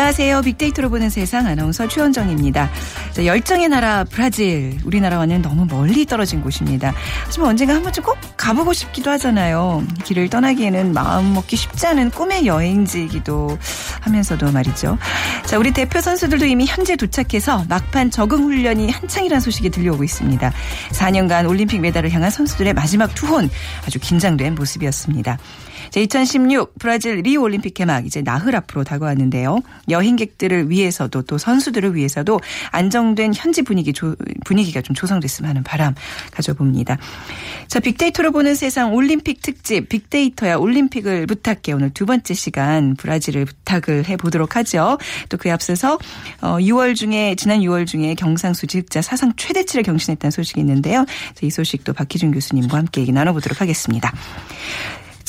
[0.00, 0.40] 안녕하세요.
[0.40, 2.70] 빅데이터로 보는 세상 아나운서 최원정입니다.
[3.12, 4.78] 자, 열정의 나라 브라질.
[4.82, 6.94] 우리나라와는 너무 멀리 떨어진 곳입니다.
[7.26, 9.84] 하지만 언젠가 한 번쯤 꼭 가보고 싶기도 하잖아요.
[10.04, 13.58] 길을 떠나기에는 마음 먹기 쉽지 않은 꿈의 여행지이기도
[14.00, 14.96] 하면서도 말이죠.
[15.44, 20.50] 자, 우리 대표 선수들도 이미 현재 도착해서 막판 적응 훈련이 한창이라는 소식이 들려오고 있습니다.
[20.92, 23.50] 4년간 올림픽 메달을 향한 선수들의 마지막 투혼
[23.86, 25.36] 아주 긴장된 모습이었습니다.
[25.90, 29.60] 자, 2016 브라질 리우 올림픽 개막 이제 나흘 앞으로 다가왔는데요.
[29.88, 35.94] 여행객들을 위해서도 또 선수들을 위해서도 안정된 현지 분위기 조, 분위기가 좀 조성됐으면 하는 바람
[36.30, 36.96] 가져봅니다.
[37.66, 44.08] 자, 빅데이터로 보는 세상 올림픽 특집 빅데이터야 올림픽을 부탁해 오늘 두 번째 시간 브라질을 부탁을
[44.08, 44.98] 해 보도록 하죠.
[45.28, 45.98] 또 그에 앞서서
[46.40, 51.04] 어 6월 중에 지난 6월 중에 경상수 지흑자 사상 최대치를 경신했다는 소식이 있는데요.
[51.34, 54.12] 자, 이 소식도 박희준 교수님과 함께 얘기 나눠보도록 하겠습니다.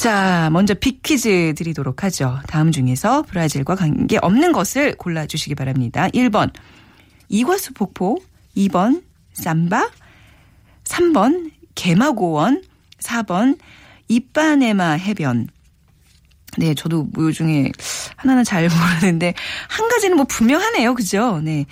[0.02, 2.40] 자, 먼저 빅퀴즈 드리도록 하죠.
[2.48, 6.08] 다음 중에서 브라질과 관계 없는 것을 골라주시기 바랍니다.
[6.10, 6.52] 1번,
[7.30, 8.18] 이과수 폭포,
[8.58, 9.92] 2번, 삼바,
[10.86, 12.64] 3번, 개마고원,
[12.98, 13.60] 4번,
[14.08, 15.50] 이빠네마 해변.
[16.58, 17.70] 네, 저도 뭐 중에
[18.22, 19.34] 하나는 잘 모르는데
[19.68, 20.94] 한 가지는 뭐 분명하네요.
[20.94, 21.42] 그죠?
[21.44, 21.66] 네.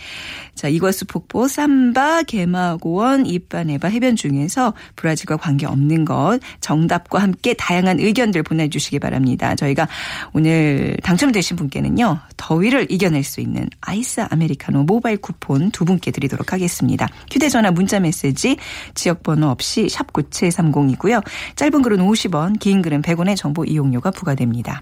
[0.56, 8.44] 자, 이과수 폭포, 삼바, 개마고원, 이빠네바 해변 중에서 브라질과 관계없는 것 정답과 함께 다양한 의견들
[8.44, 9.56] 보내주시기 바랍니다.
[9.56, 9.88] 저희가
[10.34, 12.20] 오늘 당첨되신 분께는요.
[12.36, 17.08] 더위를 이겨낼 수 있는 아이스 아메리카노 모바일 쿠폰 두 분께 드리도록 하겠습니다.
[17.32, 18.58] 휴대전화 문자메시지
[18.96, 21.24] 지역번호 없이 샵 9730이고요.
[21.56, 24.82] 짧은 글은 50원, 긴 글은 100원의 정보 이용료가 부과됩니다.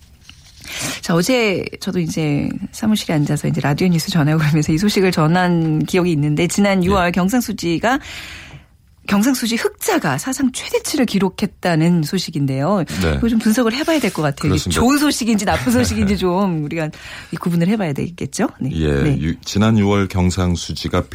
[1.01, 6.11] 자, 어제 저도 이제 사무실에 앉아서 이제 라디오 뉴스 전하고 그러면서 이 소식을 전한 기억이
[6.11, 7.99] 있는데 지난 6월 경상수지가
[9.07, 12.83] 경상수지 흑자가 사상 최대치를 기록했다는 소식인데요.
[13.01, 13.15] 네.
[13.17, 14.51] 이거 좀 분석을 해봐야 될 것 같아요.
[14.55, 16.89] 좋은 소식인지 나쁜 소식인지 좀 우리가
[17.31, 18.47] 이 구분을 해봐야 되겠죠.
[18.61, 18.69] 네.
[18.73, 19.17] 예, 네.
[19.19, 21.05] 유- 지난 6월 경상수지가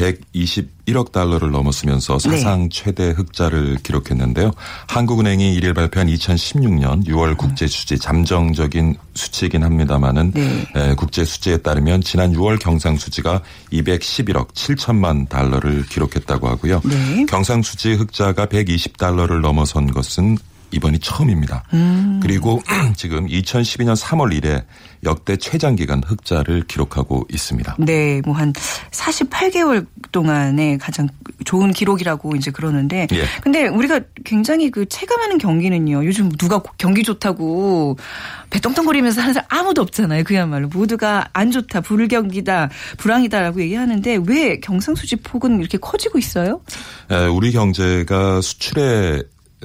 [0.87, 2.31] 121억 달러를 넘었으면서 네.
[2.31, 4.53] 사상 최대 흑자를 기록했는데요.
[4.89, 10.67] 한국은행이 일일 발표한 2016년 6월 국제 수지 잠정적인 수치이긴 합니다만은 네.
[10.75, 13.43] 에, 국제 수지에 따르면 지난 6월 경상 수지가
[13.73, 16.81] 211억 7천만 달러를 기록했다고 하고요.
[16.85, 17.27] 네.
[17.27, 20.39] 경상 수지 흑자가 120달러를 넘어선 것은
[20.71, 21.65] 이번이 처음입니다.
[21.73, 22.21] 음.
[22.23, 22.63] 그리고
[22.97, 24.65] 지금 2012년 3월 이래
[25.05, 27.77] 역대 최장 기간 흑자를 기록하고 있습니다.
[27.79, 28.53] 네, 뭐 한
[28.91, 31.09] 48개월 동안의 가장
[31.45, 33.07] 좋은 기록이라고 이제 그러는데.
[33.13, 33.25] 예.
[33.43, 36.05] 근데 우리가 굉장히 그 체감하는 경기는요.
[36.05, 37.97] 요즘 누가 경기 좋다고
[38.51, 40.25] 배 떵떵거리면서 하는 사람 아무도 없잖아요.
[40.25, 46.61] 그야말로 모두가 안 좋다, 불경기다, 불황이다라고 얘기하는데 왜 경상수지 폭은 이렇게 커지고 있어요?
[47.11, 49.25] 에, 우리 경제가 수출의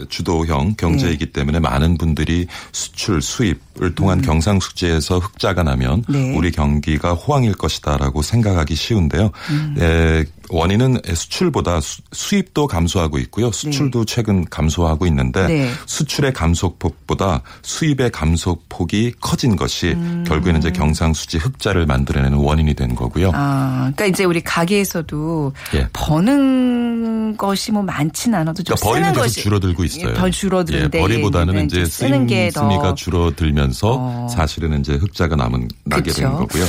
[0.09, 1.31] 주도형 경제이기 네.
[1.31, 6.13] 때문에 많은 분들이 수출 수입 을 통한 경상수지에서 흑자가 나면 음.
[6.13, 6.35] 네.
[6.35, 9.31] 우리 경기가 호황일 것이다라고 생각하기 쉬운데요.
[9.49, 9.75] 음.
[9.79, 13.49] 에, 원인은 수출보다 수- 수입도 감소하고 있고요.
[13.53, 15.71] 수출도 최근 감소하고 있는데 네.
[15.85, 20.25] 수출의 감소폭보다 수입의 감소폭이 커진 것이 음.
[20.27, 23.31] 결국에는 이제 경상수지 흑자를 만들어내는 원인이 된 거고요.
[23.33, 25.87] 아, 그러니까 이제 우리 가게에서도 예.
[25.93, 30.13] 버는 것이 뭐 많진 않아도 좀 그러니까 버리는 것이 줄어들고 있어요.
[30.13, 32.61] 더 줄어드는데 예, 버리보다는 네, 이제 좀 쓰는 게 더.
[32.61, 34.27] 씀씀이가 줄어들면 서 줄면서 어.
[34.29, 36.21] 사실은 이제 흑자가 남은 나게 그쵸.
[36.21, 36.65] 되는 거고요.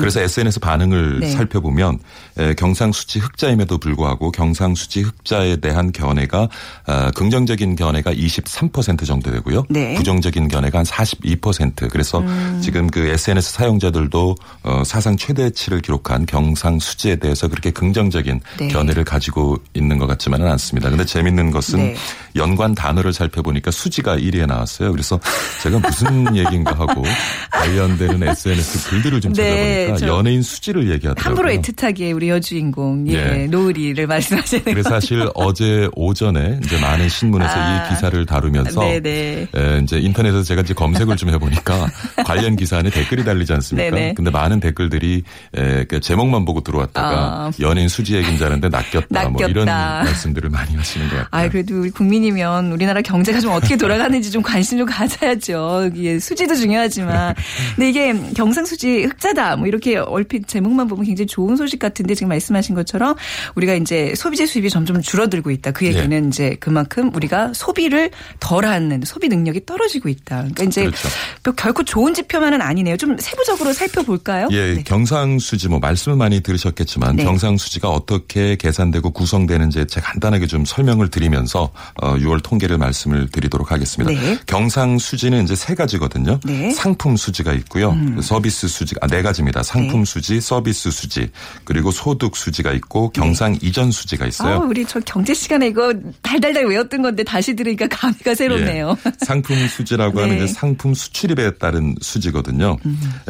[0.00, 1.30] 그래서 SNS 반응을 네.
[1.30, 1.98] 살펴보면
[2.38, 6.48] 에, 경상수지 흑자임에도 불구하고 경상수지 흑자에 대한 견해가
[6.86, 9.64] 아, 긍정적인 견해가 23% 정도 되고요.
[9.68, 9.94] 네.
[9.94, 11.88] 부정적인 견해가 한 42%.
[11.90, 12.60] 그래서 음.
[12.62, 14.34] 지금 그 SNS 사용자들도
[14.64, 18.68] 어, 사상 최대치를 기록한 경상수지에 대해서 그렇게 긍정적인 네.
[18.68, 20.90] 견해를 가지고 있는 것 같지만은 않습니다.
[20.90, 21.94] 근데 재밌는 것은 네.
[22.36, 24.90] 연관 단어를 살펴보니까 수지가 1위에 나왔어요.
[24.90, 25.20] 그래서
[25.62, 27.02] 제가 무슨 얘기인가 하고
[27.50, 31.24] 관련되는 SNS 글들을 좀 네, 찾아보니까 저- 연예인 수지를 얘기하더라고요.
[31.24, 33.46] 함부로 애틋하게 우리 여주인공 예, 예.
[33.46, 37.86] 노을이를 말씀하시는 그래서 사실 어제 오전에 이제 많은 신문에서 아.
[37.86, 39.48] 이 기사를 다루면서 네네.
[39.54, 41.88] 에, 이제 인터넷에서 제가 이제 검색을 좀 해보니까
[42.24, 43.90] 관련 기사 안에 댓글이 달리지 않습니까?
[43.96, 44.14] 네네.
[44.14, 45.22] 근데 많은 댓글들이
[45.56, 47.50] 에, 그 제목만 보고 들어왔다가 아.
[47.60, 50.04] 연예인 수지 얘기인 줄 알았는데 낚였다, 뭐 이런 낚였다.
[50.04, 51.28] 말씀들을 많이 하시는 것 같아요.
[51.30, 55.90] 아, 그래도 우리 국민이면 우리나라 경제가 좀 어떻게 돌아가는지 좀 관심 좀 가져야죠.
[55.94, 57.34] 이게 수지도 중요하지만.
[57.74, 59.56] 근데 이게 경상수지 흑자다.
[59.56, 63.14] 뭐 이렇게 얼핏 제목만 보면 굉장히 좋은 소식 같은데 지금 말씀하신 것처럼
[63.54, 65.72] 우리가 이제 소비재 수입이 점점 줄어들고 있다.
[65.72, 66.28] 그 얘기는 예.
[66.28, 70.36] 이제 그만큼 우리가 소비를 덜 하는 소비 능력이 떨어지고 있다.
[70.36, 71.08] 그러니까 이제 그렇죠.
[71.44, 72.96] 뭐 결코 좋은 지표만은 아니네요.
[72.96, 74.48] 좀 세부적으로 살펴볼까요?
[74.52, 74.82] 예, 네.
[74.82, 77.24] 경상수지 뭐 말씀을 많이 들으셨겠지만 네.
[77.24, 81.70] 경상수지가 어떻게 계산되고 구성되는지 제가 간단하게 좀 설명을 드리면서
[82.00, 84.12] 어 6월 통계를 말씀을 드리도록 하겠습니다.
[84.12, 84.38] 네.
[84.46, 86.03] 경상수지는 이제 세 가지거든요.
[86.44, 86.68] 네.
[86.68, 86.70] 음.
[86.72, 87.96] 상품 수지가 있고요.
[88.22, 89.62] 서비스 수지가 아, 네 가지입니다.
[89.62, 90.04] 상품 네.
[90.04, 91.30] 수지, 서비스 수지,
[91.64, 94.56] 그리고 소득 수지가 있고 경상 이전 수지가 있어요.
[94.56, 95.92] 아, 우리 저 경제 시간에 이거
[96.22, 98.96] 달달달 외웠던 건데 다시 들으니까 감회가 새롭네요.
[99.06, 99.10] 예.
[99.24, 100.40] 상품 수지라고 하는 네.
[100.40, 100.44] 음.
[100.44, 102.76] 이제 상품 수출입에 따른 수지거든요.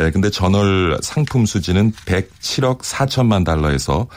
[0.00, 4.08] 예, 근데 전월 상품 수지는 107억 4천만 달러에서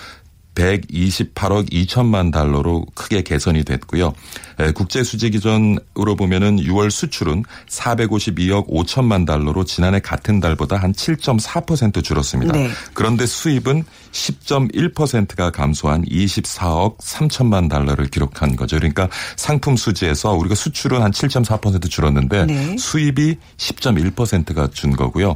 [0.56, 4.14] 128억 2천만 달러로 크게 개선이 됐고요.
[4.60, 12.04] 예, 국제 수지 기준으로 보면은 6월 수출은 452억 5천만 달러로 지난해 같은 달보다 한 7.4%
[12.04, 12.54] 줄었습니다.
[12.54, 12.70] 네.
[12.94, 18.78] 그런데 수입은 10.1%가 감소한 24억 3천만 달러를 기록한 거죠.
[18.78, 22.76] 그러니까 상품 수지에서 우리가 수출은 한 7.4% 줄었는데 네.
[22.78, 25.36] 수입이 10.1%가 준 거고요.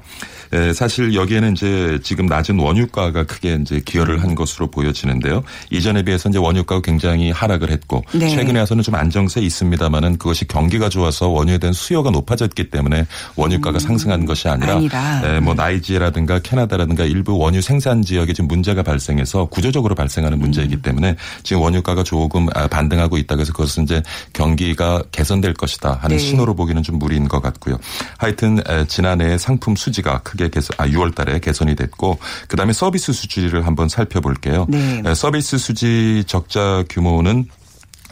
[0.54, 5.44] 에, 사실 여기에는 이제 지금 낮은 원유가가 크게 이제 기여를 한 것으로 보여지는데요.
[5.70, 8.30] 이전에 비해서 이제 원유가가 굉장히 하락을 했고 네.
[8.30, 13.06] 최근에 와서는 좀안 정세 있습니다만은 그것이 경기가 좋아서 원유에 대한 수요가 높아졌기 때문에
[13.36, 14.78] 원유가가 상승한 것이 아니라, 음.
[14.78, 15.22] 아니라.
[15.26, 20.82] 에, 뭐 나이지라든가 캐나다라든가 일부 원유 생산 지역에 지금 문제가 발생해서 구조적으로 발생하는 문제이기 음.
[20.82, 24.02] 때문에 지금 원유가가 조금 아, 반등하고 있다 그래서 그것은 이제
[24.34, 26.24] 경기가 개선될 것이다 하는 네.
[26.24, 27.78] 신호로 보기는 좀 무리인 것 같고요.
[28.18, 33.66] 하여튼 에, 지난해 상품 수지가 크게 개선, 아 6월 달에 개선이 됐고 그다음에 서비스 수지를
[33.66, 34.66] 한번 살펴볼게요.
[34.70, 35.02] 네.
[35.06, 37.46] 에, 서비스 수지 적자 규모는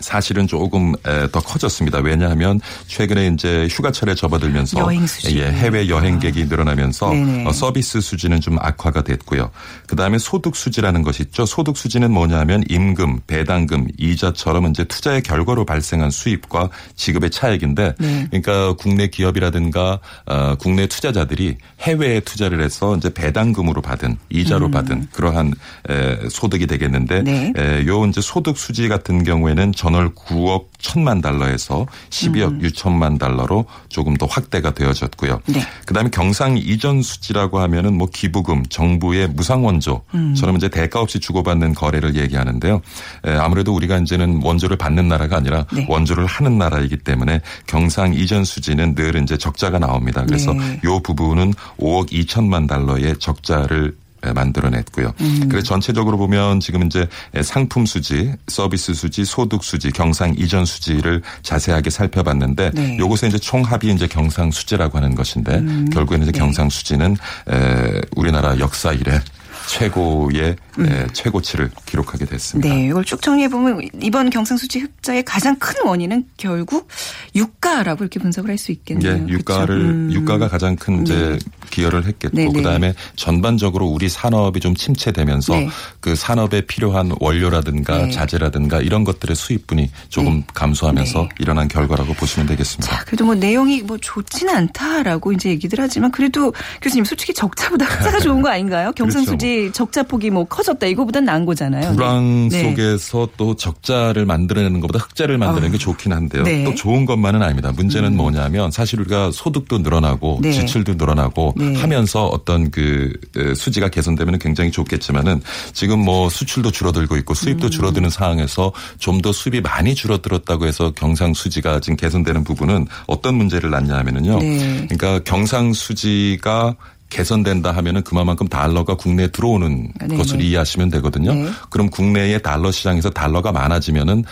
[0.02, 2.00] 사실은 조금 에, 더 커졌습니다.
[2.00, 5.06] 왜냐하면 최근에 이제 휴가철에 접어들면서 여행.
[5.32, 7.46] 예, 해외 여행객이 늘어나면서 네네.
[7.46, 9.52] 어, 서비스 수지는 좀 악화가 됐고요.
[9.88, 11.46] 그다음에 소득 수지라는 것이 있죠.
[11.46, 18.28] 소득 수지는 뭐냐면 임금, 배당금, 이자처럼 이제 투자의 결과로 발생한 수입과 지급의 차액인데 네.
[18.30, 25.54] 그러니까 국내 기업이라든가 어, 국내 투자자들이 해외에 투자를 해서 이제 배당금으로 받은 이자로 받은 그러한
[25.90, 27.24] 에, 소득이 되겠는데 음.
[27.24, 27.54] 네.
[27.58, 34.16] 에, 요 이제 소득 수지 같은 경우에는 전월 9억 1천만 달러에서 12억 6천만 달러로 조금
[34.16, 35.42] 더 확대가 되어졌고요.
[35.48, 35.62] 네.
[35.86, 42.16] 그다음에 경상 이전 수지라고 하면은 뭐 기부금, 정부의 무상 원조처럼 이제 대가 없이 주고받는 거래를
[42.16, 42.82] 얘기하는데요.
[43.26, 45.86] 에, 아무래도 우리가 이제는 원조를 받는 나라가 아니라 네.
[45.90, 50.24] 원조를 하는 나라이기 때문에 경상 이전 수지는 늘 이제 적자가 나옵니다.
[50.26, 50.80] 그래서 네.
[50.86, 55.14] 요 부분은 5억 2천만 달러의 적자를 에, 만들어냈고요.
[55.22, 55.48] 음.
[55.50, 57.08] 그래서 전체적으로 보면 지금 이제
[57.44, 62.98] 상품 수지, 서비스 수지, 소득 수지, 경상 이전 수지를 자세하게 살펴봤는데 네.
[62.98, 65.90] 요것에 이제 총합이 이제 경상 수지라고 하는 것인데 음.
[65.92, 66.40] 결국에는 이제 네.
[66.40, 67.16] 경상 수지는
[67.50, 69.22] 에, 우리나라 역사 이래
[69.70, 72.70] 최고의 에, 최고치를 기록하게 됐습니다.
[72.70, 72.76] 음.
[72.76, 76.88] 네, 이걸 쭉 정리해 보면 이번 경상 수지 흑자의 가장 큰 원인은 결국
[77.36, 79.14] 유가라고 이렇게 분석을 할 수 있겠네요.
[79.14, 79.90] 예, 유가를 그렇죠?
[79.90, 80.12] 음.
[80.12, 82.52] 유가가 가장 큰 이제 기여를 했겠고 네, 네.
[82.52, 85.70] 그다음에 전반적으로 우리 산업이 좀 침체되면서 네.
[86.02, 88.12] 그 산업에 필요한 원료라든가 네.
[88.12, 90.44] 자재라든가 이런 것들의 수입분이 조금 네.
[90.54, 91.30] 감소하면서 네.
[91.40, 92.94] 일어난 결과라고 보시면 되겠습니다.
[92.94, 98.20] 자, 그래도 뭐 내용이 뭐 좋지는 않다라고 이제 얘기들 하지만 그래도 교수님 솔직히 적자보다 흑자가
[98.20, 98.92] 좋은 거 아닌가요?
[98.92, 101.94] 경상 수지 적자 폭이 뭐 커졌다 이거보단 나은 거잖아요.
[101.94, 102.64] 불황 네.
[102.64, 105.72] 속에서 또 적자를 만들어내는 것보다 흑자를 만드는 아.
[105.72, 106.44] 게 좋긴 한데요.
[106.44, 106.64] 네.
[106.64, 107.72] 또 좋은 것만 것만은 아닙니다.
[107.72, 110.42] 문제는 뭐냐면 사실 우리가 소득도 늘어나고 음.
[110.42, 110.52] 네.
[110.52, 111.76] 지출도 늘어나고 네.
[111.76, 115.42] 하면서 어떤 그 에, 수지가 개선되면 굉장히 좋겠지만은
[115.74, 117.72] 지금 뭐 수출도 줄어들고 있고 수입도 음.
[117.72, 123.70] 줄어드는 상황에서 좀 더 수입이 많이 줄어들었다고 해서 경상 수지가 지금 개선되는 부분은 어떤 문제를
[123.70, 124.40] 낳냐 하면은요.
[124.40, 124.88] 네.
[124.88, 126.78] 그러니까 경상 수지가
[127.10, 130.46] 개선된다 하면은 그만큼 달러가 국내에 들어오는 네, 것으로 네.
[130.46, 131.34] 이해하시면 되거든요.
[131.34, 131.50] 네.
[131.70, 134.24] 그럼 국내의 달러 시장에서 달러가 많아지면은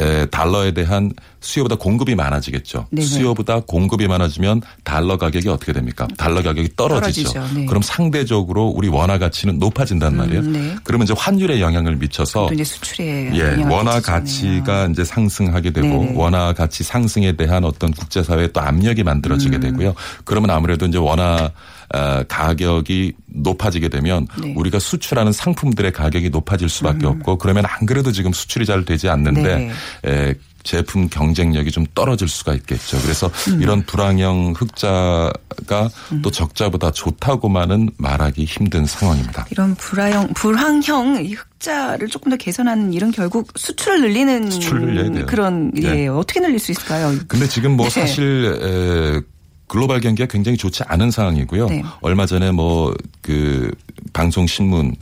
[0.00, 2.88] 에, 달러에 대한 수요보다 공급이 많아지겠죠.
[2.90, 3.06] 네네.
[3.06, 6.08] 수요보다 공급이 많아지면 달러 가격이 어떻게 됩니까?
[6.16, 7.32] 달러 가격이 떨어지죠.
[7.32, 7.60] 떨어지죠.
[7.60, 7.66] 네.
[7.66, 10.42] 그럼 상대적으로 우리 원화 가치는 높아진단 말이에요.
[10.42, 10.74] 네.
[10.82, 14.00] 그러면 이제 환율에 영향을 미쳐서 또 이제 수출에 예, 원화.
[14.00, 16.12] 가치가 이제 상승하게 되고 네네.
[16.16, 19.60] 원화 가치 상승에 대한 어떤 국제사회에 또 압력이 만들어지게 음.
[19.60, 19.94] 되고요.
[20.24, 21.52] 그러면 아무래도 이제 원화
[21.83, 21.83] 어,
[22.28, 24.48] 가격이 높아지게 되면 네.
[24.48, 24.56] 음.
[24.56, 29.42] 우리가 수출하는 상품들의 가격이 높아질 수밖에 없고 그러면 안 그래도 지금 수출이 잘 되지 않는데
[29.42, 29.72] 네.
[30.10, 30.34] 에,
[30.64, 32.98] 제품 경쟁력이 좀 떨어질 수가 있겠죠.
[33.02, 33.60] 그래서 음.
[33.60, 35.90] 이런 불황형 흑자가
[36.22, 39.46] 또 적자보다 좋다고만은 말하기 힘든 상황입니다.
[39.50, 45.26] 이런 불황형, 불황형 이 흑자를 조금 더 개선하는 일은 결국 수출을 늘리는 수출을.
[45.26, 46.08] 그런 예 네.
[46.08, 47.14] 어떻게 늘릴 수 있을까요?
[47.28, 48.00] 근데 지금 뭐 네.
[48.00, 49.33] 사실 에,
[49.66, 51.66] 글로벌 경기가 굉장히 좋지 않은 상황이고요.
[51.68, 51.82] 네.
[52.00, 52.94] 얼마 전에 뭐
[53.24, 53.70] 그
[54.14, 54.94] 방송 신문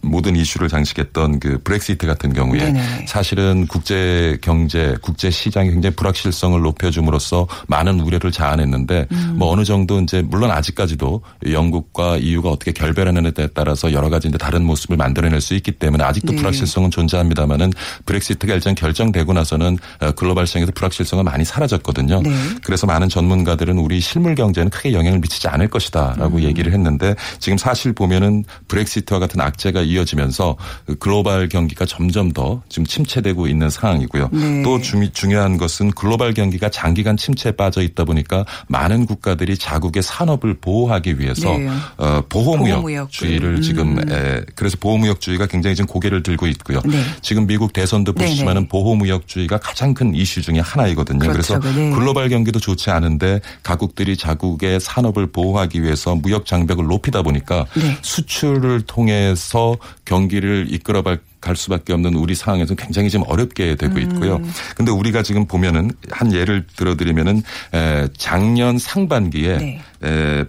[0.00, 3.06] 모든 이슈를 장식했던 그 브렉시트 같은 경우에 네네.
[3.06, 9.34] 사실은 국제 경제, 국제 시장의 굉장히 불확실성을 높여줌으로써 많은 우려를 자아냈는데 음.
[9.36, 11.20] 뭐 어느 정도 이제 물론 아직까지도
[11.50, 16.04] 영국과 EU가 어떻게 결별하는 데 따라서 여러 가지 이제 다른 모습을 만들어낼 수 있기 때문에
[16.04, 16.38] 아직도 네.
[16.38, 17.72] 불확실성은 존재합니다만은
[18.06, 22.22] 브렉시트가 일단 결정되고 나서는 어, 글로벌 시장에서 불확실성은 많이 사라졌거든요.
[22.22, 22.30] 네.
[22.62, 26.42] 그래서 많은 전문가들은 우리 실물 경제는 크게 영향을 미치지 않을 것이다라고 음.
[26.44, 32.86] 얘기를 했는데 지금 사실 보면은 브렉시트와 같은 악재가 이어지면서 그 글로벌 경기가 점점 더 지금
[32.86, 34.28] 침체되고 있는 상황이고요.
[34.32, 34.62] 네.
[34.62, 40.54] 또 중, 중요한 것은 글로벌 경기가 장기간 침체에 빠져 있다 보니까 많은 국가들이 자국의 산업을
[40.60, 41.68] 보호하기 위해서 네.
[41.98, 42.22] 어.
[42.28, 46.80] 보호무역주의를 지금 에, 그래서 보호무역주의가 굉장히 지금 고개를 들고 있고요.
[46.84, 47.02] 네.
[47.22, 48.26] 지금 미국 대선도 네네.
[48.26, 51.18] 보시지만은 보호무역주의가 가장 큰 이슈 중에 하나이거든요.
[51.18, 51.60] 그렇죠.
[51.60, 51.90] 그래서 네.
[51.90, 57.96] 글로벌 경기도 좋지 않은데 가국들이 자국의 산업을 보호하기 위해서 무역 장벽을 높이다 보니까 네.
[58.34, 64.36] 수출을 통해서 경기를 이끌어갈 갈 수밖에 없는 우리 상황에서 굉장히 지금 어렵게 되고 있고요.
[64.36, 64.52] 음.
[64.76, 67.42] 근데 우리가 지금 보면은 한 예를 들어드리면은
[67.74, 70.44] 에, 작년 상반기에 네.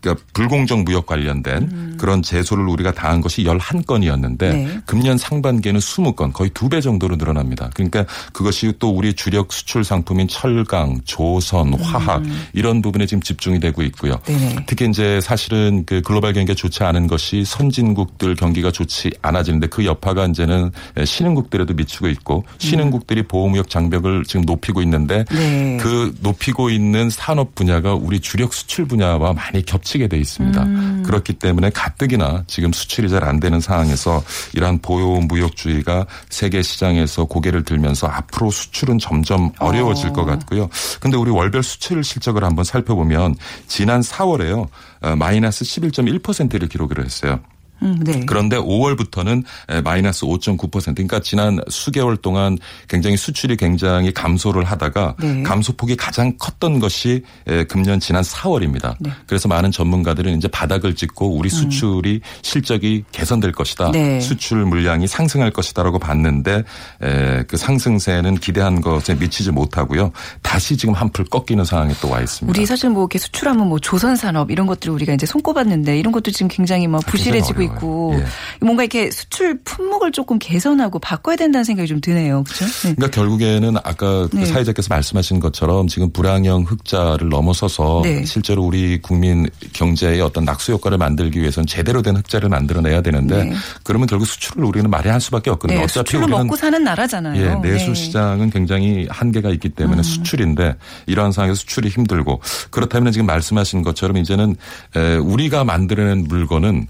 [0.00, 4.64] 에, 그러니까 불공정 무역 관련된 그런 제소를 우리가 당한 것이 11건이었는데 음.
[4.64, 4.80] 네.
[4.86, 7.68] 금년 상반기에는 20건 거의 두 배 정도로 늘어납니다.
[7.74, 13.82] 그러니까 그것이 또 우리 주력 수출 상품인 철강, 조선, 화학 이런 부분에 지금 집중이 되고
[13.82, 14.12] 있고요.
[14.28, 14.38] 음.
[14.38, 14.64] 네네.
[14.66, 20.26] 특히 이제 사실은 그 글로벌 경기가 좋지 않은 것이 선진국들 경기가 좋지 않아지는데 그 여파가
[20.26, 20.70] 이제는
[21.04, 25.76] 신흥국들에도 미치고 있고 신흥국들이 보호무역 장벽을 지금 높이고 있는데 네.
[25.80, 30.62] 그 높이고 있는 산업 분야가 우리 주력 수출 분야와 많이 겹치 게 돼 있습니다.
[30.62, 31.02] 음.
[31.06, 34.22] 그렇기 때문에 가뜩이나 지금 수출이 잘 안 되는 상황에서
[34.54, 40.12] 이러한 보호 무역주의가 세계 시장에서 고개를 들면서 앞으로 수출은 점점 어려워질 어.
[40.12, 40.68] 것 같고요.
[41.00, 43.34] 근데 우리 월별 수출 실적을 한번 살펴보면
[43.68, 44.68] 지난 4월에요.
[45.02, 47.40] 어, 마이너스 11.1%를 기록을 했어요.
[47.82, 48.22] 음, 네.
[48.26, 49.44] 그런데 5월부터는
[49.82, 52.58] 마이너스 5.9% 그러니까 지난 수개월 동안
[52.88, 55.42] 굉장히 수출이 굉장히 감소를 하다가 네.
[55.42, 58.96] 감소폭이 가장 컸던 것이 에, 금년 지난 4월입니다.
[59.00, 59.10] 네.
[59.10, 59.14] 음.
[59.26, 63.92] 그래서 많은 전문가들은 이제 바닥을 찍고 우리 수출이 실적이 개선될 것이다.
[63.92, 64.20] 네.
[64.20, 66.64] 수출 물량이 상승할 것이다라고 봤는데
[67.02, 70.12] 에, 그 상승세는 기대한 것에 미치지 못하고요.
[70.42, 72.50] 다시 지금 한풀 꺾이는 상황에 또 와 있습니다.
[72.50, 76.30] 우리 사실 뭐 이렇게 수출하면 뭐 조선 산업 이런 것들을 우리가 이제 손꼽았는데 이런 것도
[76.30, 78.26] 지금 굉장히 뭐 부실해지고 굉장히 있고 어려워요.
[78.60, 82.44] 뭔가 이렇게 수출 품목을 조금 개선하고 바꿔야 된다는 생각이 좀 드네요.
[82.44, 82.64] 그렇죠?
[82.66, 82.94] 네.
[82.94, 84.46] 그러니까 결국에는 아까 그 네.
[84.46, 88.24] 사회자께서 말씀하신 것처럼 지금 불황형 흑자를 넘어서서 네.
[88.24, 93.52] 실제로 우리 국민 경제의 어떤 낙수 효과를 만들기 위해서는 제대로 된 흑자를 만들어내야 되는데 네.
[93.82, 95.78] 그러면 결국 수출을 우리는 마련할 수밖에 없거든요.
[95.78, 97.40] 네, 어차피 우리는 먹고 사는 나라잖아요.
[97.40, 97.90] 예, 내수 네.
[97.90, 97.94] 음.
[97.94, 104.56] 시장은 굉장히 한계가 있기 때문에 수출인데 이러한 상황에서 수출이 힘들고 그렇다면 지금 말씀하신 것처럼 이제는
[104.96, 106.86] 에, 우리가 만들어낸 물건은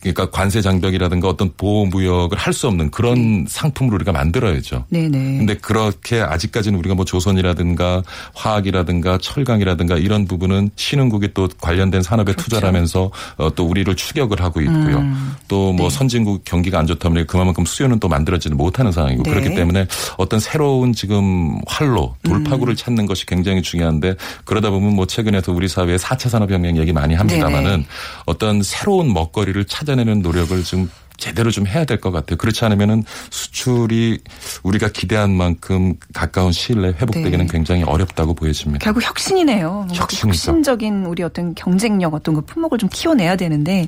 [0.00, 4.84] 그러니까 관세 장벽이라든가 어떤 보호 무역을 할 수 없는 그런 상품을 우리가 만들어야죠.
[4.88, 5.38] 네네.
[5.38, 8.02] 근데 그렇게 아직까지는 우리가 뭐 조선이라든가
[8.34, 12.44] 화학이라든가 철강이라든가 이런 부분은 신흥국이 또 관련된 산업에 그렇죠.
[12.44, 14.98] 투자를 하면서 어, 또 우리를 추격을 하고 있고요.
[14.98, 15.34] 음.
[15.46, 19.30] 또뭐 선진국 경기가 안 좋다 보니 그만큼 수요는 또 만들어지지 못하는 상황이고 네.
[19.30, 22.28] 그렇기 때문에 어떤 새로운 지금 활로 음.
[22.28, 27.14] 돌파구를 찾는 것이 굉장히 중요한데 그러다 보면 뭐 최근에도 우리 사회에 4차 산업혁명 얘기 많이
[27.14, 27.84] 합니다마는.
[28.26, 32.36] 어떤 새로운 먹거리를 찾아 내는 노력을 지금 제대로 좀 해야 될 것 같아요.
[32.36, 34.18] 그렇지 않으면은 수출이
[34.62, 37.46] 우리가 기대한 만큼 가까운 시일 내에 회복되기는 네.
[37.50, 38.82] 굉장히 어렵다고 보여집니다.
[38.82, 39.70] 결국 혁신이네요.
[39.70, 40.28] 뭔가 혁신이죠.
[40.28, 43.86] 혁신적인 우리 어떤 경쟁력 어떤 그 품목을 좀 키워내야 되는데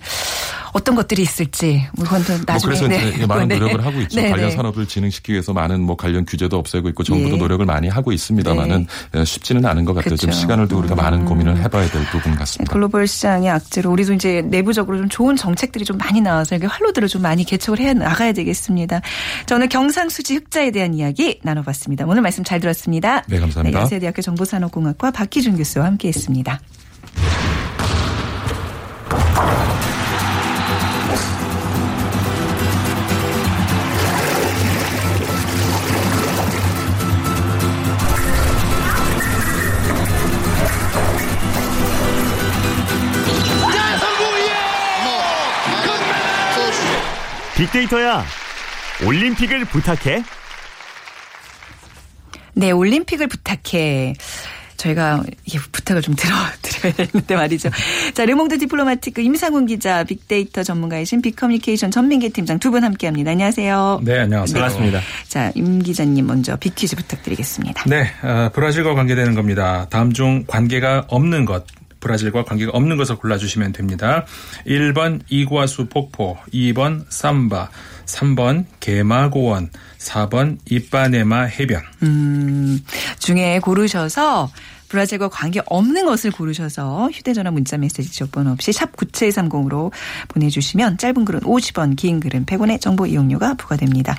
[0.73, 3.13] 어떤 것들이 있을지 뭐 그건 또뭐 나중에 그래서 네.
[3.15, 3.59] 이제 많은 네.
[3.59, 4.21] 노력을 하고 있죠.
[4.21, 4.57] 네, 관련 네.
[4.57, 7.39] 산업을 진흥시키기 위해서 많은 뭐 관련 규제도 없애고 있고 정부도 예.
[7.39, 8.87] 노력을 많이 하고 있습니다만은
[9.17, 10.17] 예, 쉽지는 않은 것 같아요.
[10.17, 10.41] 좀 그렇죠.
[10.41, 12.73] 시간을 두고 우리가 많은 고민을 해봐야 될 부분 네, 같습니다.
[12.73, 17.22] 글로벌 시장의 악재로 우리도 이제 내부적으로 좀 좋은 정책들이 좀 많이 나와서 이렇게 활로들을 좀
[17.23, 19.01] 많이 개척을 해 나가야 되겠습니다.
[19.47, 22.05] 자, 오늘 경상수지 흑자에 대한 이야기 나눠봤습니다.
[22.07, 23.23] 오늘 말씀 잘 들었습니다.
[23.29, 23.81] 네, 감사합니다.
[23.81, 26.61] 연세대학교 정보산업공학과 박희준 교수와 함께했습니다.
[47.73, 48.25] 빅데이터야.
[49.07, 50.23] 올림픽을 부탁해.
[52.55, 54.13] 네, 올림픽을 부탁해.
[54.77, 57.71] 저희가 이 부탁을 좀 들어드려야 되는데 말이죠.
[58.15, 63.31] 자, 르몽드 디플로마티크 임상훈 기자, 빅데이터 전문가이신 빅커뮤니케이션 전민기 팀장 두 분 함께합니다.
[63.31, 64.01] 안녕하세요.
[64.03, 64.55] 네, 안녕하세요.
[64.61, 65.01] 반갑습니다.
[65.29, 67.85] 자, 임 기자님 먼저 빅퀴즈 부탁드리겠습니다.
[67.87, 69.87] 네, 어, 브라질과 관계되는 겁니다.
[69.89, 71.65] 다음 중 관계가 없는 것.
[72.03, 74.27] 브라질과 관계가 없는 것을 골라주시면 됩니다.
[74.67, 77.71] 1번 이구아수 폭포, 2번 삼바,
[78.05, 81.83] 3번 개마고원, 4번 이빠네마 해변.
[82.03, 82.85] 음,
[83.19, 84.51] 중에 고르셔서
[84.89, 89.91] 브라질과 관계 없는 것을 고르셔서 휴대전화 문자 메시지 지역번호 없이 샵 9730으로
[90.29, 94.15] 보내주시면 짧은 글은 50원, 긴 글은 100원의 정보 이용료가 부과됩니다.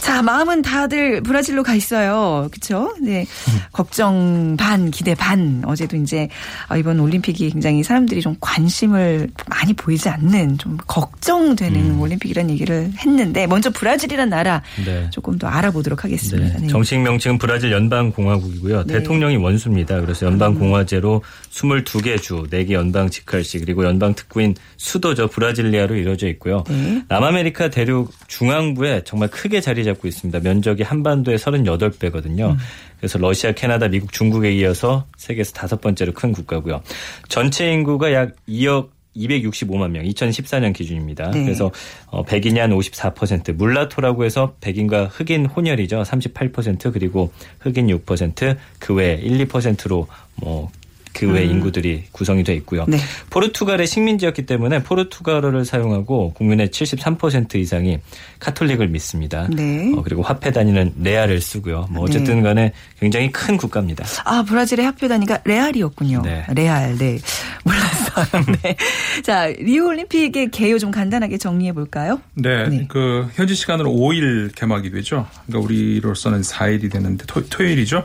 [0.00, 2.48] 자, 마음은 다들 브라질로 가 있어요.
[2.50, 2.94] 그렇죠?
[3.00, 3.26] 네.
[3.72, 5.62] 걱정 반, 기대 반.
[5.66, 6.28] 어제도 이제
[6.70, 13.46] 어, 이번 올림픽이 굉장히 사람들이 좀 관심을 많이 보이지 않는 좀 걱정되는 올림픽이라는 얘기를 했는데
[13.46, 15.08] 먼저 브라질이라는 나라 네.
[15.10, 16.58] 조금 더 알아보도록 하겠습니다.
[16.58, 16.68] 네.
[16.68, 18.84] 정식 명칭은 브라질 연방 공화국이고요.
[18.84, 18.94] 네.
[18.94, 20.00] 대통령이 원수입니다.
[20.00, 25.28] 그래서 연방 공화제로 22개 주, 4개 연방 직할시 그리고 연방 특구인 수도죠.
[25.28, 26.64] 브라질리아로 이루어져 있고요.
[26.68, 27.02] 네.
[27.08, 30.40] 남아메리카 대륙 중앙부에 정말 크게 자리 잡고 있습니다.
[30.40, 32.56] 면적이 한반도의 38배거든요.
[32.98, 36.82] 그래서 러시아, 캐나다, 미국, 중국에 이어서 세계에서 다섯 번째로 큰 국가고요.
[37.28, 41.30] 전체 인구가 약 2억 265만 명, 2014년 기준입니다.
[41.32, 41.42] 네.
[41.44, 41.72] 그래서
[42.06, 46.02] 어, 백인이 한 54%, 물라토라고 해서 백인과 흑인 혼혈이죠.
[46.02, 50.70] 38% 그리고 흑인 6%, 그 외 1, 2%로 뭐
[51.12, 52.84] 그외 인구들이 구성이 돼 있고요.
[52.88, 52.98] 네.
[53.30, 57.98] 포르투갈의 식민지였기 때문에 포르투갈어를 사용하고 국민의 73% 이상이
[58.38, 59.48] 카톨릭을 믿습니다.
[59.50, 59.92] 네.
[59.96, 61.88] 어, 그리고 화폐 단위는 레알을 쓰고요.
[61.90, 64.04] 뭐 어쨌든 간에 굉장히 큰 국가입니다.
[64.24, 66.22] 아, 브라질의 학교 단위가 레알이었군요.
[66.22, 66.44] 네.
[66.54, 67.18] 레알, 네.
[67.64, 68.44] 몰랐어요.
[68.62, 68.76] 네.
[69.22, 72.20] 자, 리우 올림픽의 개요 좀 간단하게 정리해 볼까요?
[72.34, 72.86] 네, 네.
[72.88, 75.26] 그 현지 시간으로 5일 개막이 되죠.
[75.46, 78.04] 그러니까 우리로서는 4일이 되는데 토, 토요일이죠.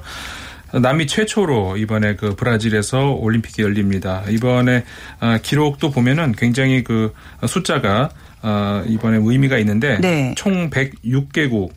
[0.81, 4.23] 남미 최초로 이번에 그 브라질에서 올림픽이 열립니다.
[4.29, 4.83] 이번에
[5.19, 7.13] 아, 기록도 보면은 굉장히 그
[7.47, 8.09] 숫자가
[8.41, 10.33] 아, 이번에 의미가 있는데 네.
[10.35, 11.69] 총 106개국이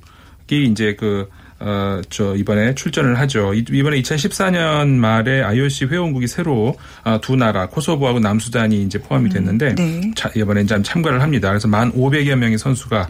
[0.71, 1.29] 이제 그
[1.59, 3.55] 어, 저, 이번에 출전을 하죠.
[3.55, 9.75] 이- 이번에 2014년 말에 IOC 회원국이 새로 아, 두 나라, 코소보하고 남수단이 이제 포함이 됐는데,
[9.75, 10.11] 네.
[10.15, 11.49] 자, 이번에 이제 참가를 합니다.
[11.49, 13.09] 그래서 만 500여 명의 선수가 아,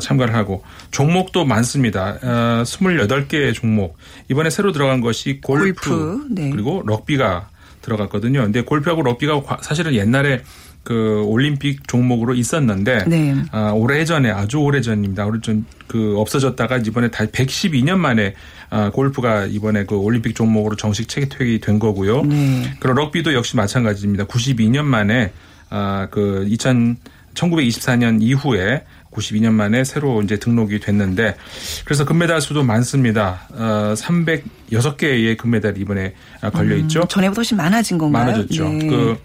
[0.00, 2.18] 참가를 하고 종목도 많습니다.
[2.22, 3.96] 아, 28개의 종목.
[4.28, 6.50] 이번에 새로 들어간 것이 골프, 골프, 네.
[6.50, 7.48] 그리고 럭비가
[7.82, 8.42] 들어갔거든요.
[8.42, 10.42] 근데 골프하고 럭비가 과- 사실은 옛날에
[10.84, 13.34] 그 올림픽 종목으로 있었는데 네.
[13.52, 15.26] 아, 오래 전에 아주 오래 전입니다.
[15.26, 18.34] 오래 전 그 없어졌다가 이번에 다 112년 만에
[18.68, 22.24] 아, 골프가 이번에 그 올림픽 종목으로 정식 채택이 된 거고요.
[22.24, 22.74] 네.
[22.78, 24.24] 그리고 럭비도 역시 마찬가지입니다.
[24.26, 25.32] 92년 만에
[25.70, 26.96] 아, 그 2000,
[27.32, 31.36] 1924년 이후에 92년 만에 새로 이제 등록이 됐는데
[31.84, 33.48] 그래서 금메달 수도 많습니다.
[33.52, 37.06] 어, 306개의 금메달이 이번에 아, 걸려 있죠.
[37.08, 38.24] 전에보다 훨씬 많아진 건가요?
[38.26, 38.68] 많아졌죠.
[38.68, 38.86] 네.
[38.86, 39.16] 그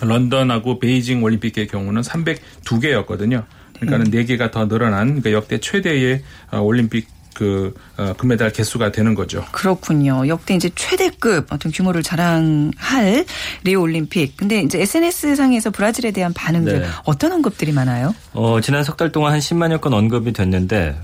[0.00, 3.44] 런던하고 베이징 올림픽의 경우는 302개였거든요.
[3.74, 9.14] 그러니까는 네 개가 더 늘어난 그러니까 역대 최대의 어, 올림픽 그 어, 금메달 개수가 되는
[9.14, 9.44] 거죠.
[9.52, 10.26] 그렇군요.
[10.28, 13.24] 역대 이제 최대급 어떤 규모를 자랑할
[13.64, 14.36] 리우 올림픽.
[14.36, 16.86] 근데 이제 SNS 상에서 브라질에 대한 반응들 네.
[17.04, 18.14] 어떤 언급들이 많아요?
[18.32, 20.96] 어, 지난 석 달 동안 한 10만여 건 언급이 됐는데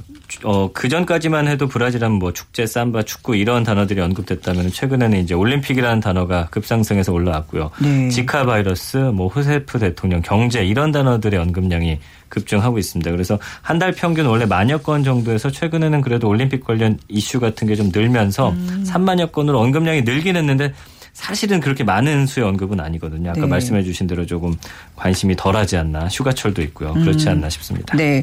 [0.45, 5.99] 어, 그 전까지만 해도 브라질은 뭐 축제, 삼바, 축구 이런 단어들이 언급됐다면 최근에는 이제 올림픽이라는
[6.01, 7.73] 단어가 급상승해서 올라왔고요.
[7.83, 8.09] 네.
[8.11, 11.99] 지카 바이러스, 뭐 후세프 대통령, 경제 이런 단어들의 언급량이
[12.31, 13.11] 급증하고 있습니다.
[13.11, 17.75] 그래서 한 달 평균 원래 만여 건 정도에서 최근에는 그래도 올림픽 관련 이슈 같은 게
[17.75, 20.73] 좀 늘면서 3만여 건으로 언급량이 늘긴 했는데
[21.13, 23.31] 사실은 그렇게 많은 수의 언급은 아니거든요.
[23.31, 23.47] 아까 네.
[23.47, 24.55] 말씀해 주신 대로 조금
[24.97, 26.93] 관심이 덜하지 않나 휴가철도 있고요.
[26.95, 27.97] 그렇지 않나 싶습니다.
[27.97, 28.23] 네.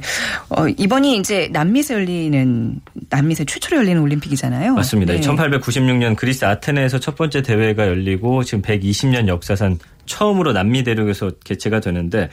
[0.50, 4.74] 어, 이번이 이제 남미에서 열리는 남미에서 최초로 열리는 올림픽이잖아요.
[4.76, 5.13] 맞습니다.
[5.13, 5.20] 네.
[5.20, 12.30] 1896년 그리스 아테네에서 첫 번째 대회가 열리고 지금 120년 역사상 처음으로 남미 대륙에서 개최가 되는데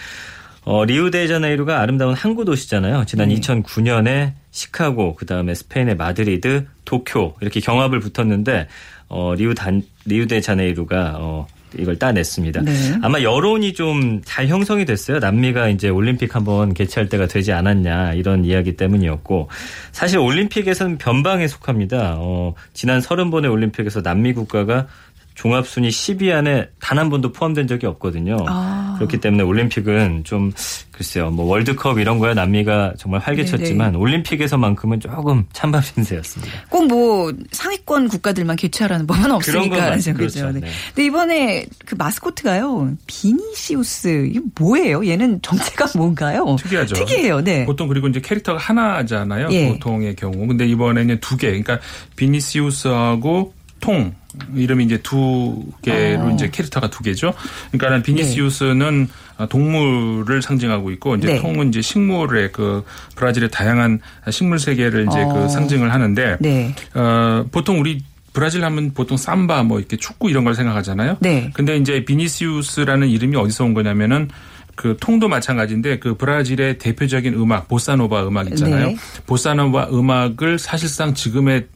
[0.65, 3.05] 어, 리우데자네이루가 아름다운 항구 도시잖아요.
[3.07, 3.37] 지난 네.
[3.37, 8.69] 2009년에 시카고, 그 다음에 스페인의 마드리드, 도쿄 이렇게 경합을 붙었는데
[9.09, 11.47] 어, 리우 단 리우데자네이루가 어,
[11.79, 12.63] 이걸 따냈습니다.
[12.63, 12.73] 네.
[13.03, 15.19] 아마 여론이 좀 잘 형성이 됐어요.
[15.19, 19.49] 남미가 이제 올림픽 한번 개최할 때가 되지 않았냐 이런 이야기 때문이었고
[19.93, 22.17] 사실 올림픽에서는 변방에 속합니다.
[22.19, 24.87] 어, 지난 30번의 올림픽에서 남미 국가가
[25.35, 28.37] 종합순위 10위 안에 단 한 번도 포함된 적이 없거든요.
[28.49, 28.95] 아.
[28.99, 30.53] 그렇기 때문에 올림픽은 좀
[30.93, 36.53] 글쎄요, 뭐 월드컵 이런 거야 남미가 정말 활개쳤지만 올림픽에서만큼은 조금 찬밥 신세였습니다.
[36.71, 40.15] 꼭 뭐 상위권 국가들만 개최하라는 법은 없으니까 그죠.
[40.15, 40.51] 그렇죠.
[40.53, 40.61] 네.
[40.61, 40.69] 네.
[40.95, 45.07] 근데 이번에 그 마스코트가요 비니시우스 이게 뭐예요?
[45.07, 46.57] 얘는 정체가 뭔가요?
[46.61, 46.95] 특이하죠.
[46.95, 47.43] 특이해요.
[47.43, 47.65] 네.
[47.65, 49.49] 보통 그리고 이제 캐릭터가 하나잖아요.
[49.51, 49.69] 예.
[49.71, 50.47] 보통의 경우.
[50.47, 51.49] 근데 이번에는 두 개.
[51.49, 51.81] 그러니까
[52.17, 54.15] 비니시우스하고 통
[54.55, 56.31] 이름이 이제 두 개로 어.
[56.31, 57.33] 이제 캐릭터가 두 개죠.
[57.71, 59.09] 그러니까 비니시우스는
[59.49, 61.41] 동물을 상징하고 있고 이제 네.
[61.41, 62.85] 통은 이제 식물의 그
[63.17, 65.33] 브라질의 다양한 식물 세계를 이제 어.
[65.33, 66.75] 그 상징을 하는데 네.
[66.95, 71.19] 어, 보통 우리 브라질 하면 보통 삼바 뭐 이렇게 축구 이런 걸 생각하잖아요.
[71.21, 71.51] 네.
[71.55, 74.29] 근데 이제 비니시우스라는 이름이 어디서 온 거냐면은
[74.75, 78.89] 그 통도 마찬가지인데 그 브라질의 대표적인 음악 보사노바 음악 있잖아요.
[78.89, 78.97] 네.
[79.27, 81.67] 보사노바 음악을 사실상 지금의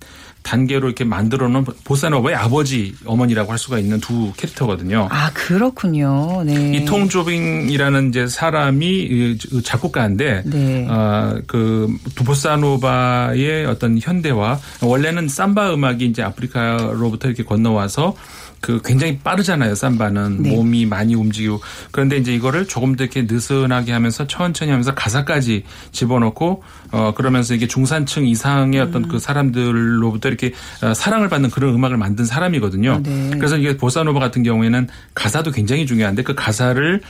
[0.42, 5.08] 단계로 이렇게 만들어 놓은 보사노바의 아버지 어머니라고 할 수가 있는 두 캐릭터거든요.
[5.10, 6.42] 아 그렇군요.
[6.44, 6.76] 네.
[6.76, 10.86] 이 통 조빙이라는 이제 사람이 이 작곡가인데 네.
[10.88, 11.88] 어 그
[12.24, 18.14] 보사노바의 어떤 현대화 원래는 삼바 음악이 이제 아프리카로부터 이렇게 건너와서
[18.60, 19.74] 그 굉장히 빠르잖아요.
[19.74, 20.50] 삼바는 네.
[20.50, 26.62] 몸이 많이 움직이고 그런데 이제 이거를 조금 더 이렇게 느슨하게 하면서 천천히 하면서 가사까지 집어넣고
[26.90, 29.08] 어 그러면서 이게 중산층 이상의 어떤 음.
[29.08, 32.92] 그 사람들로부터 이렇게 어, 사랑을 받는 그런 음악을 만든 사람이거든요.
[32.92, 33.30] 아, 네.
[33.34, 37.00] 그래서 이게 보사노바 같은 경우에는 가사도 굉장히 중요한데 그 가사를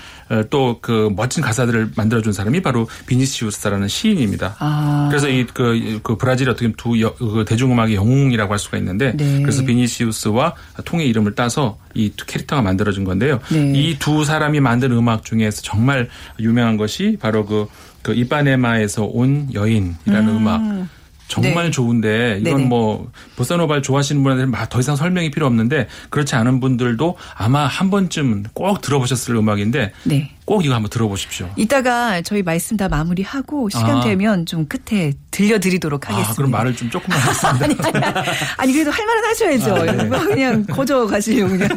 [0.51, 4.57] 또 그 멋진 가사들을 만들어 준 사람이 바로 비니시우스라는 시인입니다.
[4.59, 5.07] 아.
[5.11, 9.41] 그래서 이그 그 브라질 어떻게 보면 두 여- 그 대중음악의 영웅이라고 할 수가 있는데 네.
[9.43, 13.39] 그래서 비니시우스와 통의 이름을 따서 이 두 캐릭터가 만들어진 건데요.
[13.53, 13.73] 네.
[13.73, 16.09] 이두 사람이 만든 음악 중에서 정말
[16.41, 17.69] 유명한 것이 바로 그,
[18.03, 20.49] 그 이빠네마에서 온 여인이라는 음.
[20.49, 20.89] 악
[21.29, 21.71] 정말 네.
[21.71, 22.69] 좋은데 이건 네네.
[22.69, 28.81] 뭐 보사노바를 좋아하시는 막더 이상 설명이 필요 없는데 그렇지 않은 분들도 아마 한 번쯤 꼭
[28.81, 30.31] 들어보셨을 음악인데 네.
[30.49, 31.51] 꼭 이거 한번 들어보십시오.
[31.57, 34.01] 이따가 저희 말씀 다 마무리하고 시간 아.
[34.01, 36.33] 되면 좀 끝에 들려드리도록 하겠습니다.
[36.33, 38.25] 아, 그럼 말을 좀 조금만 하겠습니다.
[38.57, 39.75] 아니 그래도 할 말은 하셔야죠.
[39.75, 40.05] 아, 네.
[40.05, 41.69] 뭐 그냥 거저 가시려고 그냥.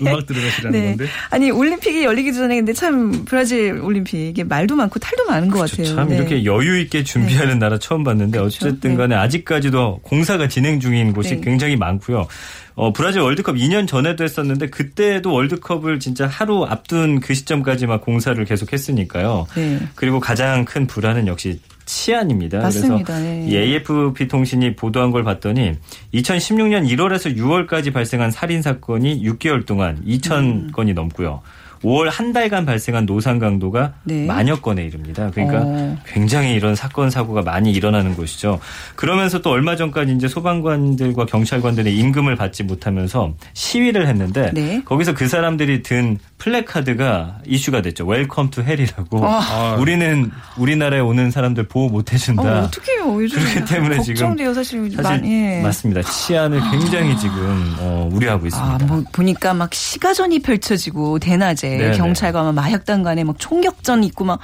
[0.00, 0.86] 음악 들으시라는 네.
[0.90, 1.06] 건데.
[1.30, 5.92] 아니 올림픽이 열리기 전에 근데 참 브라질 올림픽 이게 말도 많고 탈도 많은 것 같아요.
[5.92, 6.18] 참 네.
[6.18, 8.64] 이렇게 여유 있게 준비하는 나라 처음 봤는데 그렇죠.
[8.64, 8.96] 어쨌든 네.
[8.96, 11.40] 간에 아직까지도 공사가 진행 중인 곳이 네.
[11.40, 12.28] 굉장히 많고요.
[12.76, 18.42] 어, 브라질 월드컵 2년 전에도 했었는데 그때도 월드컵을 진짜 하루 앞둔 그 시점까지 막 공사를
[18.44, 19.46] 계속 했으니까요.
[19.54, 19.80] 네.
[19.94, 22.58] 그리고 가장 큰 불안은 역시 치안입니다.
[22.58, 23.14] 맞습니다.
[23.14, 23.46] 그래서 네.
[23.48, 25.72] 이 AFP 통신이 보도한 걸 봤더니
[26.12, 31.40] 2016년 1월에서 6월까지 발생한 살인 사건이 6개월 동안 2천 건이 넘고요.
[31.82, 34.26] 5월 한 달간 발생한 노상 강도가 네.
[34.26, 35.30] 만여 건에 이릅니다.
[35.32, 35.96] 그러니까 어.
[36.06, 38.60] 굉장히 이런 사건 사고가 많이 일어나는 곳이죠.
[38.94, 44.82] 그러면서 또 얼마 전까지 이제 소방관들과 경찰관들의 임금을 받지 못하면서 시위를 했는데 네.
[44.84, 48.06] 거기서 그 사람들이 든 플래카드가 이슈가 됐죠.
[48.06, 49.26] Welcome to hell이라고.
[49.26, 49.76] 아.
[49.78, 52.64] 우리는 우리나라에 오는 사람들 보호 못 해준다.
[52.64, 52.70] 어.
[53.06, 54.90] 요즘 그렇기 때문에 지금 걱정돼요, 사실.
[54.90, 55.32] 사실 많이.
[55.32, 55.60] 예.
[55.62, 56.02] 맞습니다.
[56.02, 58.74] 치안을 굉장히 지금 어, 우려하고 있습니다.
[58.74, 61.96] 아, 뭐 보니까 막 시가전이 펼쳐지고 대낮에 네네.
[61.96, 64.40] 경찰과 막 마약단 간에 막 총격전 있고 막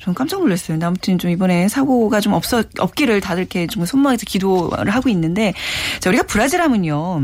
[0.00, 0.74] 좀 깜짝 놀랐어요.
[0.74, 5.54] 근데 아무튼 좀 이번에 사고가 좀 없어 없기를 다들 이렇게 좀 손목에서 기도를 하고 있는데
[6.00, 7.22] 자, 우리가 브라질 하면요.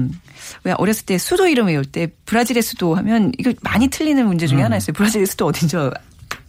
[0.62, 4.48] 왜 어렸을 때 수도 이름 외울 때 브라질의 수도 하면 이거 많이 틀리는 문제 음.
[4.48, 4.92] 중에 하나였어요.
[4.92, 5.90] 브라질의 수도 어딘죠?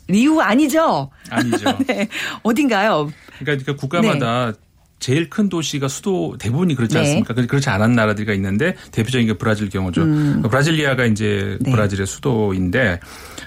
[0.07, 1.09] 리우 아니죠?
[1.29, 1.77] 아니죠.
[1.87, 2.07] 네.
[2.43, 3.11] 어딘가요?
[3.39, 4.53] 그러니까 그 국가마다
[4.99, 7.01] 제일 큰 도시가 수도 대부분이 그렇지 네.
[7.01, 7.33] 않습니까?
[7.35, 10.05] 그- 그렇지 않은 나라들이 있는데 대표적인 게 브라질 경우죠.
[10.49, 11.59] 브라질리아가 이제 음.
[11.61, 11.71] 네.
[11.71, 12.99] 브라질의 수도인데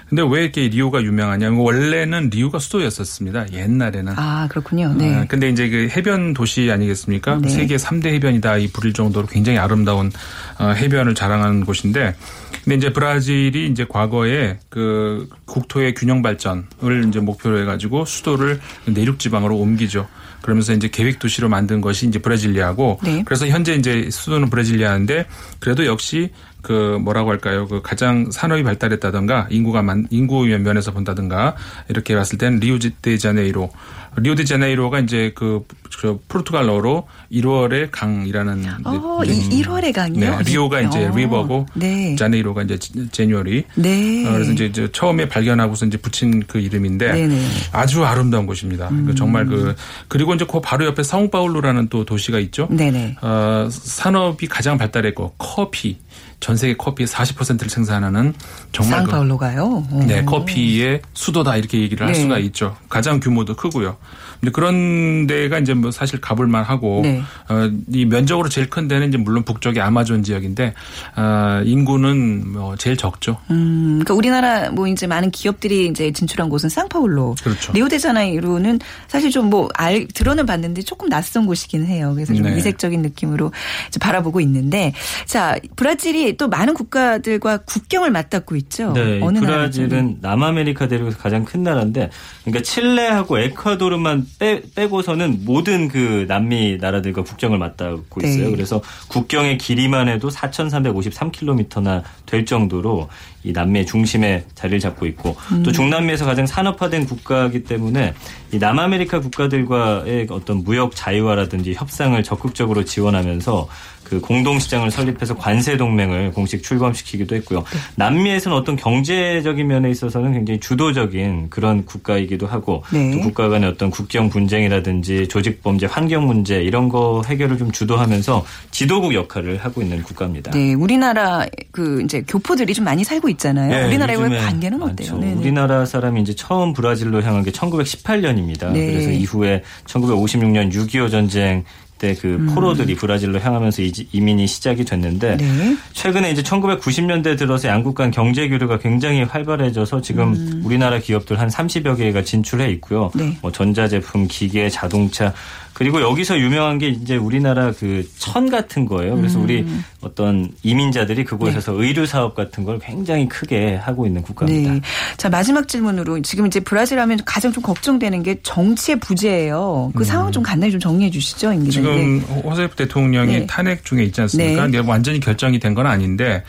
[0.07, 3.51] 근데 왜 이렇게 리우가 유명하냐면 원래는 리우가 수도였었습니다.
[3.53, 4.13] 옛날에는.
[4.15, 4.93] 아 그렇군요.
[4.97, 5.13] 네.
[5.15, 7.39] 아, 근데 이제 그 해변 도시 아니겠습니까?
[7.41, 7.49] 네.
[7.49, 10.09] 세계 3대 해변이다 이 부릴 정도로 굉장히 아름다운
[10.57, 12.15] 어, 해변을 자랑하는 곳인데
[12.63, 19.19] 근데 이제 브라질이 이제 과거에 그 국토의 균형 발전을 이제 목표로 해 가지고 수도를 내륙
[19.19, 20.07] 지방으로 옮기죠.
[20.41, 23.23] 그러면서 이제 계획 도시 를 도시로 만든 것이 이제 브라질리아고 네.
[23.25, 25.25] 그래서 현재 이제 수도는 브라질리아인데
[25.59, 26.29] 그래도 역시
[26.61, 27.67] 그 뭐라고 할까요?
[27.67, 31.55] 그 가장 산업이 발달했다던가 인구가 만 인구 면에서 본다든가
[31.89, 33.69] 이렇게 봤을 때는 리우데자네이로
[34.17, 35.65] 리우데자네이로가 이제 그,
[35.99, 40.19] 그 포르투갈어로 1월의 강이라는 어, 이 1월의 강이요?
[40.19, 42.15] 네, 리오가 이제 어, 리버고 네.
[42.17, 42.77] 자네이로가 이제
[43.11, 44.27] 제뉴얼이 네.
[44.27, 47.35] 어, 그래서 이제 저 처음에 발견하고서 이제 붙인 그 이름인데 네네.
[47.35, 47.51] 음.
[47.71, 48.89] 아주 아름다운 곳입니다.
[48.89, 49.75] 그 정말 그
[50.09, 52.67] 그리고 이제 그 바로 옆에 사우파울루라는 또 도시가 있죠.
[52.69, 53.17] 네네.
[53.21, 55.99] 어, 산업이 가장 발달했고 커피
[56.41, 58.33] 전 세계 커피의 40%를 생산하는
[58.71, 59.85] 정말 그 상파울로가요.
[59.89, 60.03] 어.
[60.05, 62.19] 네, 커피의 수도다 이렇게 얘기를 할 네.
[62.19, 62.75] 수가 있죠.
[62.89, 63.97] 가장 규모도 크고요.
[64.39, 67.21] 근데 그런 데가 이제 뭐 사실 가볼 만 하고 네.
[67.47, 70.73] 어, 이 면적으로 제일 큰 데는 이제 물론 북쪽의 아마존 지역인데
[71.15, 73.37] 어, 인구는 뭐 제일 적죠.
[73.51, 77.35] 음, 그러니까 우리나라 뭐 이제 많은 기업들이 이제 진출한 곳은 상파울로.
[77.43, 77.71] 그렇죠.
[77.73, 82.13] 리오데자네이루는 사실 좀 뭐 알, 들어는 봤는데 조금 낯선 곳이긴 해요.
[82.15, 82.57] 그래서 좀 네.
[82.57, 83.51] 이색적인 느낌으로
[83.89, 84.93] 이제 바라보고 있는데
[85.25, 88.93] 자, 브라질이 또 많은 국가들과 국경을 맞닿고 있죠.
[88.93, 90.17] 네, 이 어느 브라질은?
[90.21, 92.09] 남아메리카 대륙에서 가장 큰 나라인데,
[92.43, 98.45] 그러니까 칠레하고 에콰도르만 빼, 빼고서는 모든 그 남미 나라들과 국경을 맞닿고 있어요.
[98.45, 98.51] 네.
[98.51, 103.09] 그래서 국경의 길이만 해도 4,353km나 될 정도로
[103.43, 105.63] 이 남미의 중심에 자리를 잡고 있고, 음.
[105.63, 108.13] 또 중남미에서 가장 산업화된 국가이기 때문에
[108.51, 113.67] 이 남아메리카 국가들과의 어떤 무역 자유화라든지 협상을 적극적으로 지원하면서
[114.11, 117.59] 그 공동시장을 설립해서 관세 동맹을 공식 출범시키기도 했고요.
[117.59, 117.79] 네.
[117.95, 123.11] 남미에서는 어떤 경제적인 면에 있어서는 굉장히 주도적인 그런 국가이기도 하고 네.
[123.11, 128.43] 또 국가 간의 어떤 국경 분쟁이라든지 조직 범죄, 환경 문제 이런 거 해결을 좀 주도하면서
[128.71, 130.51] 지도국 역할을 하고 있는 국가입니다.
[130.51, 133.69] 네, 우리나라 그 이제 교포들이 좀 많이 살고 있잖아요.
[133.69, 135.11] 네, 우리나라와의 요즘에 관계는 어때요?
[135.11, 135.17] 많죠.
[135.17, 135.39] 네, 네.
[135.39, 138.71] 우리나라 사람이 이제 처음 브라질로 향한 게 1918년입니다.
[138.71, 138.91] 네.
[138.91, 141.63] 그래서 이후에 1956년 6.25 전쟁
[142.01, 145.37] 때그 포로들이 브라질로 향하면서 이민이 시작이 됐는데 음.
[145.37, 145.77] 네.
[145.93, 151.97] 최근에 이제 1990년대 들어서 양국 간 경제 교류가 굉장히 활발해져서 지금 우리나라 기업들 한 30여
[151.97, 153.11] 개가 진출해 있고요.
[153.15, 153.19] 음.
[153.19, 153.37] 네.
[153.41, 155.33] 뭐 전자제품, 기계, 자동차
[155.73, 159.15] 그리고 여기서 유명한 게 이제 우리나라 그 천 같은 거예요.
[159.15, 159.43] 그래서 음.
[159.43, 159.65] 우리
[160.01, 161.77] 어떤 이민자들이 그곳에서 네.
[161.87, 164.73] 의류 사업 같은 걸 굉장히 크게 하고 있는 국가입니다.
[164.73, 164.81] 네.
[165.17, 169.91] 자, 마지막 질문으로 지금 이제 브라질 하면 가장 좀 걱정되는 게 정치의 부재예요.
[169.95, 171.51] 그 상황 좀 간단히 좀 정리해 주시죠.
[171.51, 171.69] 음.
[171.69, 173.45] 지금 호세프 대통령이 네.
[173.47, 174.65] 탄핵 중에 있지 않습니까?
[174.67, 174.71] 네.
[174.71, 176.43] 근데 완전히 결정이 된 건 아닌데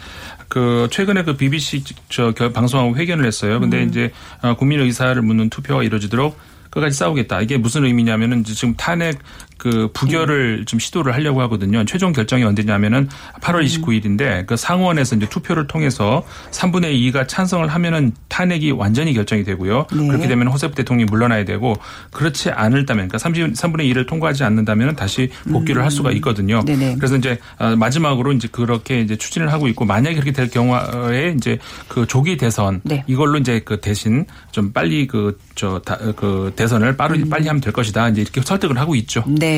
[0.49, 3.61] 그 최근에 그 BBC 저 결- 방송하고 회견을 했어요.
[3.61, 3.89] 근데 음.
[3.89, 4.11] 이제
[4.43, 6.37] 어, 국민 의사를 묻는 투표가 이루어지도록
[6.73, 7.43] 끝까지 싸우겠다.
[7.43, 9.19] 이게 무슨 의미냐면은 지금 탄핵
[9.63, 11.85] 그 부결을 좀 시도를 하려고 하거든요.
[11.85, 13.09] 최종 결정이 언제냐면은
[13.41, 19.87] 8월 29일인데 그 상원에서 이제 투표를 통해서 3분의 2가 찬성을 하면은 탄핵이 완전히 결정이 되고요.
[19.93, 20.09] 네.
[20.09, 21.77] 그렇게 되면 호세프 대통령이 물러나야 되고
[22.11, 26.59] 그렇지 않을다면 그러니까 30, 3분의 2를 통과하지 않는다면 다시 복귀를 할 수가 있거든요.
[26.59, 26.65] 음.
[26.65, 26.97] 네네.
[26.97, 31.59] 그래서 이제 어, 마지막으로 이제 그렇게 이제 추진을 하고 있고 만약에 그렇게 될 경우에 이제
[31.87, 33.05] 그 조기 대선 네.
[33.07, 38.09] 이걸로 이제 그 대신 좀 빨리 그 저그 대선을 빠르 빨리 하면 될 것이다.
[38.09, 39.23] 이제 이렇게 설득을 하고 있죠.
[39.29, 39.52] 네.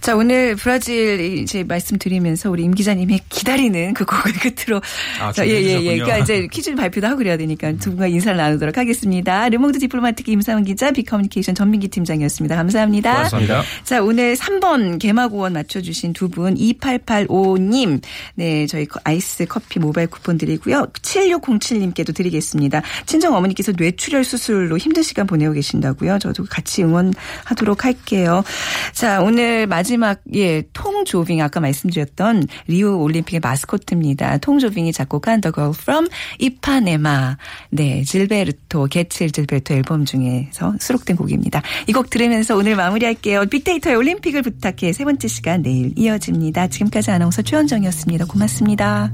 [0.00, 4.80] 자, 오늘 브라질 이제 말씀드리면서 우리 임 기자님이 기다리는 그 곡을 끝으로.
[5.20, 5.98] 아, 자, 예, 예, 예.
[5.98, 9.48] 그러니까 이제 퀴즈 발표도 하고 그래야 되니까 두 분과 인사를 나누도록 하겠습니다.
[9.48, 12.56] 르몽드 디플로마틱 임상훈 기자, 빅커뮤니케이션 전민기 팀장이었습니다.
[12.56, 13.14] 감사합니다.
[13.14, 13.62] 고맙습니다.
[13.84, 18.00] 자, 오늘 3번 개마고원 맞춰주신 두 분, 2885님.
[18.34, 20.86] 네, 저희 아이스 커피 모바일 쿠폰 드리고요.
[21.02, 22.82] 7607님께도 드리겠습니다.
[23.06, 26.18] 친정 어머니께서 뇌출혈 수술로 힘든 시간 보내고 계신다고요.
[26.18, 28.44] 저도 같이 응원하도록 할게요.
[28.92, 34.38] 자, 오늘 마지막, 예, 통조빙, 아까 말씀드렸던 리우 올림픽의 마스코트입니다.
[34.38, 37.36] 통조빙이 작곡한 The Girl from Ipanema.
[37.68, 41.60] 네, 질베르토, 게츠 질베르토 앨범 중에서 수록된 곡입니다.
[41.88, 43.44] 이 곡 들으면서 오늘 마무리할게요.
[43.50, 46.68] 빅데이터의 올림픽을 부탁해 세 번째 시간 내일 이어집니다.
[46.68, 48.24] 지금까지 아나운서 최현정이었습니다.
[48.24, 49.12] 고맙습니다.